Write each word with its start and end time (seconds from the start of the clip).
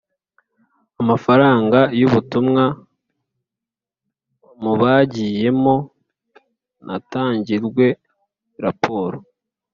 amafaranga 1.01 1.79
y 1.99 2.03
ubutumwa 2.07 2.63
mu 4.63 4.73
bagiyemo 4.81 5.75
natangirwe 6.85 7.85
raporo 8.65 9.17